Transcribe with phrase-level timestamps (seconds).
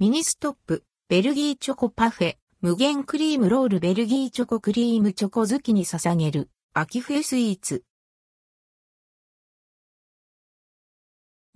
[0.00, 7.82] ミニストップ、ベルギーチョコパフェ、無限クリームロールベルギーチョコクリームチョコ好きに捧げる、秋冬スイーツ。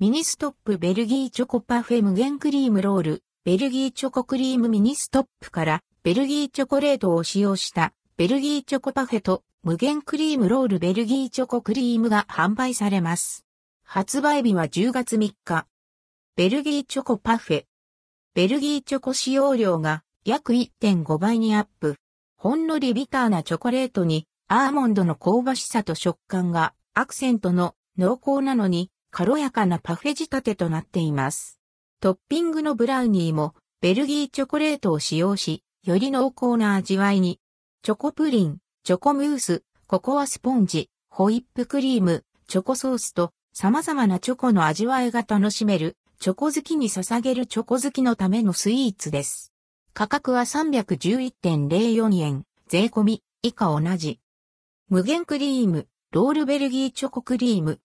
[0.00, 13.46] ミニストップベルギーチョコパフェ無限クリームロール、ベルギーチョコクリームミニストップから、ベルギーチョコレートを使用した、ベルギーチョコパフェと、無限クリームロールベルギーチョコクリームが販売されます。
[13.84, 15.68] 発売日は10月3日。
[16.34, 17.66] ベルギーチョコパフェ。
[18.34, 21.96] ベルギーチョコ使用量が約1.5倍にアップ。
[22.38, 31.60] ほんのりビターなチョコレートにアーモンドの香ばしさと食感がアクセントの濃厚なのに軽やかなパフェ仕立てとなっています。
[32.00, 37.38] トッピングのブラウニーもベルギーチョコレートを使用し、より濃厚な味わいに。
[37.82, 49.52] チョコプリン、チョコムース、ココアスポンジ、ホイップクリーム、チョコソースと様々なチョコの味わいが楽しめるチョコ好きに捧げるチョコ好きのためのスイーツです。
[49.92, 54.20] 価格は311.04円、税込み、以下同じ。
[54.88, 57.80] 無限クリーム、ロールベルギーチョコクリーム。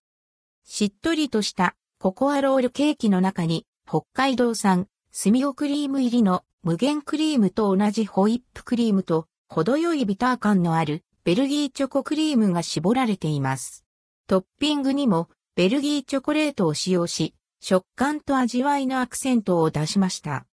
[0.64, 1.76] しっとりとした。
[1.98, 6.44] ココアロールケーキの中に、北海道産、スミオクリーム入りの。
[6.62, 8.06] 無限クリームと同じ。
[8.06, 11.04] ホイップクリームと、程よいビター感のある。
[11.24, 13.84] ベルギーチョコクリームが絞られています。
[14.28, 15.28] トッピングにも。
[15.56, 20.46] ベルギーチョコレートを使用し、食感と味わいのアクセントを出しました。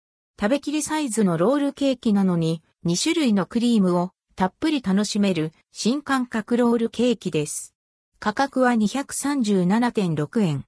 [0.40, 7.74] 食べきりサイズのロールケーキなのに2種類のクリームをたっぷり楽しめる新感覚ロールケーキです。
[8.18, 10.64] 価格は237.6円。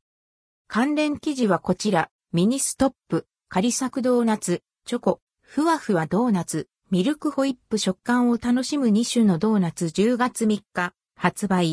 [0.68, 11.72] 関連記事はこちら、ミニストップ、カリサクドーナツ、チョコ、ふわふわドーナツ、ミルクホイップ食感を楽しむ2種のドーナツ10月3日発売。